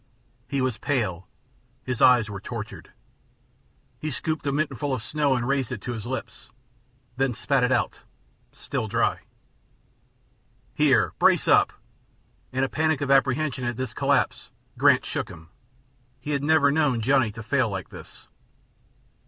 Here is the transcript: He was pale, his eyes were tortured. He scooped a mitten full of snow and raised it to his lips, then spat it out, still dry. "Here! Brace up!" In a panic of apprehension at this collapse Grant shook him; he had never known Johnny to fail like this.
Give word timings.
He 0.47 0.61
was 0.61 0.79
pale, 0.79 1.27
his 1.83 2.01
eyes 2.01 2.27
were 2.27 2.41
tortured. 2.41 2.91
He 3.99 4.09
scooped 4.09 4.47
a 4.47 4.51
mitten 4.51 4.75
full 4.75 4.95
of 4.95 5.03
snow 5.03 5.35
and 5.35 5.47
raised 5.47 5.71
it 5.71 5.79
to 5.81 5.93
his 5.93 6.07
lips, 6.07 6.49
then 7.17 7.35
spat 7.35 7.63
it 7.63 7.71
out, 7.71 8.01
still 8.51 8.87
dry. 8.87 9.19
"Here! 10.73 11.13
Brace 11.19 11.47
up!" 11.47 11.71
In 12.51 12.63
a 12.63 12.67
panic 12.67 12.99
of 13.01 13.11
apprehension 13.11 13.63
at 13.63 13.77
this 13.77 13.93
collapse 13.93 14.49
Grant 14.75 15.05
shook 15.05 15.29
him; 15.29 15.49
he 16.19 16.31
had 16.31 16.41
never 16.41 16.71
known 16.71 17.01
Johnny 17.01 17.31
to 17.33 17.43
fail 17.43 17.69
like 17.69 17.89
this. 17.89 18.27